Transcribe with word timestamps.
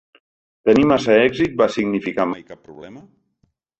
Tenir 0.69 0.85
massa 0.93 1.17
èxit 1.25 1.55
va 1.63 1.67
significar 1.75 2.29
mai 2.31 2.45
cap 2.51 2.65
problema? 2.71 3.05